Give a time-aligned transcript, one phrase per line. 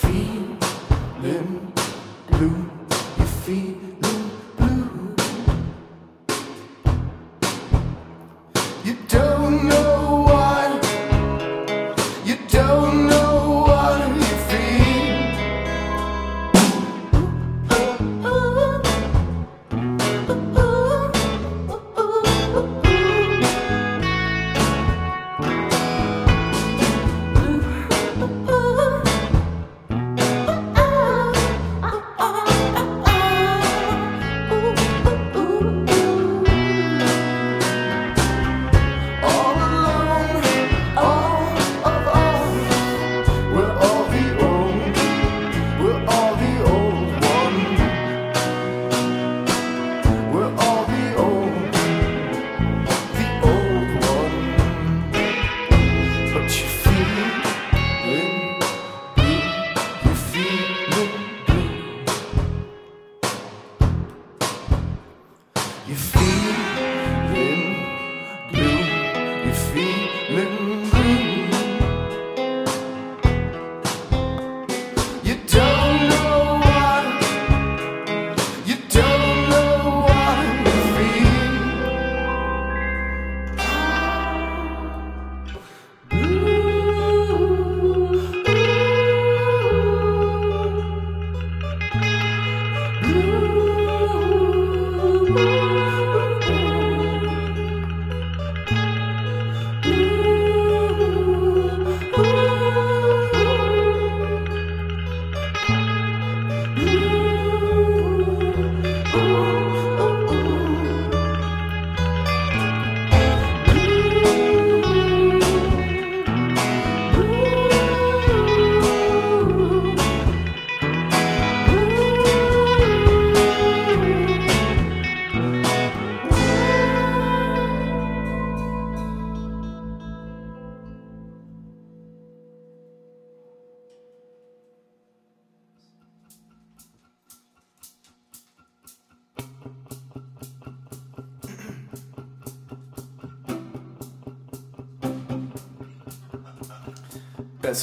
[0.00, 0.49] fim.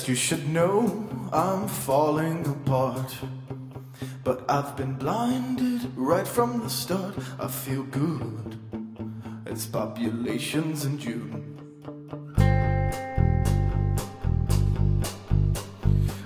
[0.05, 3.15] you should know I'm falling apart.
[4.23, 7.15] But I've been blinded right from the start.
[7.39, 8.59] I feel good.
[9.45, 11.55] It's populations in June.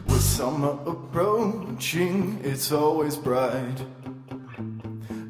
[0.08, 3.86] With summer approaching, it's always bright.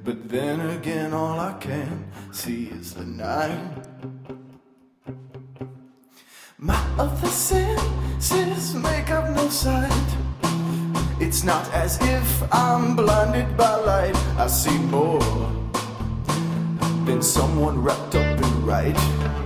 [0.05, 4.10] But then again, all I can see is the night.
[6.63, 10.15] My other senses make up no sight.
[11.19, 14.15] It's not as if I'm blinded by light.
[14.37, 15.19] I see more
[17.03, 19.40] than someone wrapped up in right.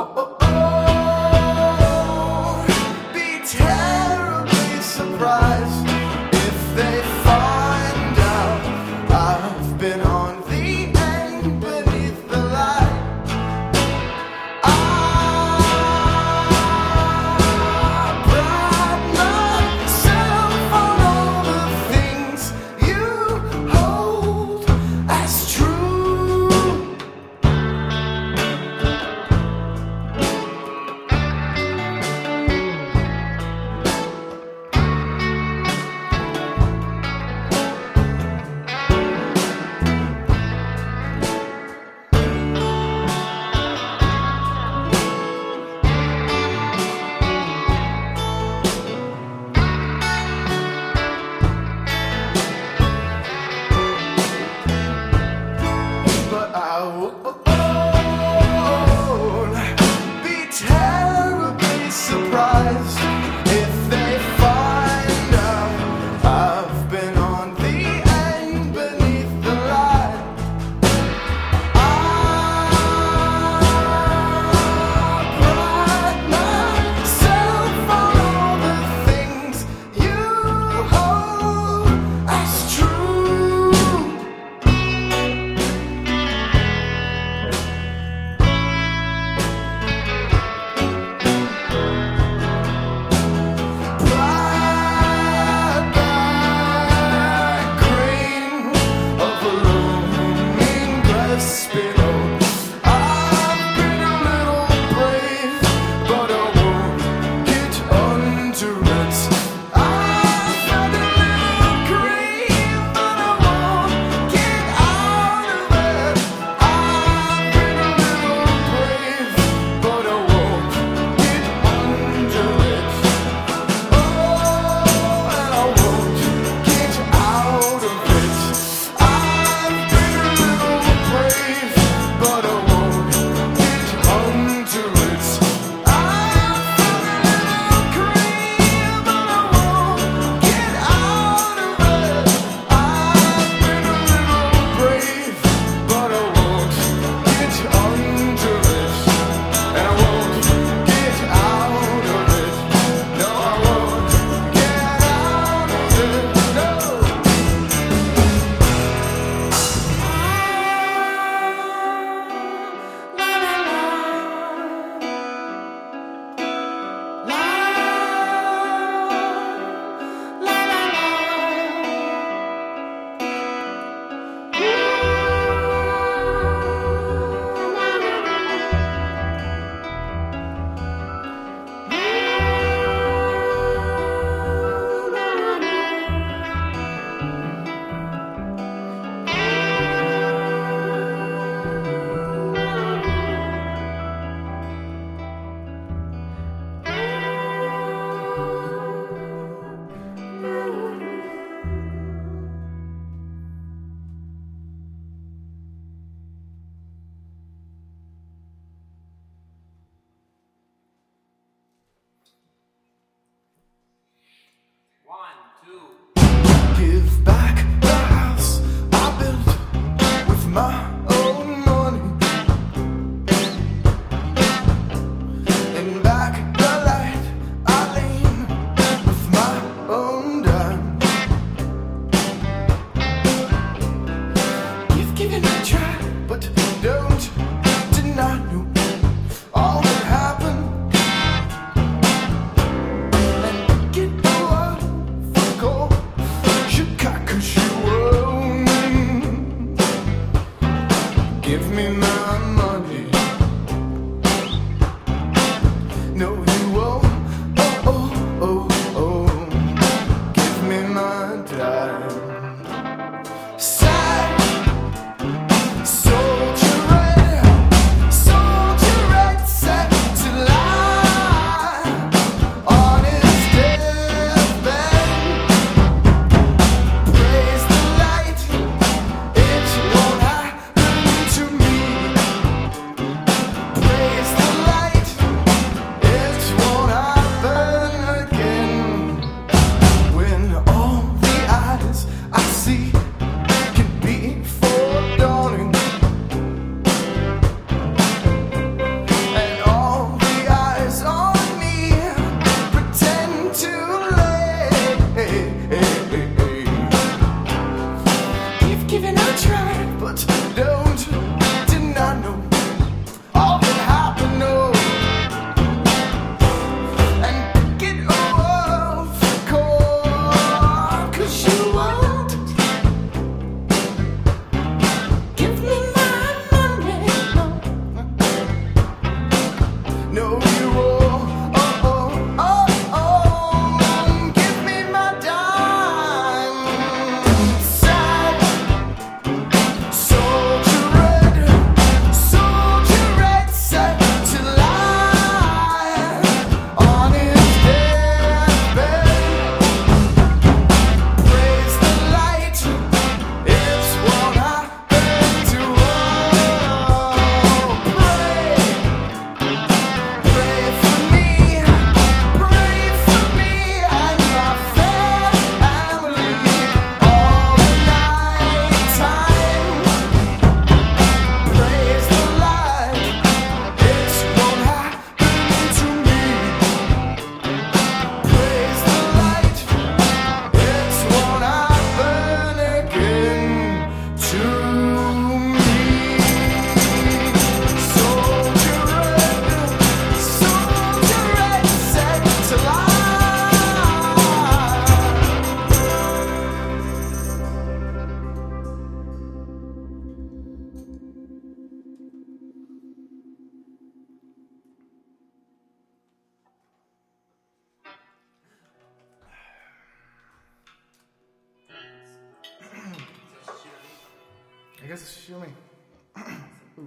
[0.00, 0.49] oh, oh, oh.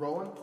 [0.03, 0.42] Rolling?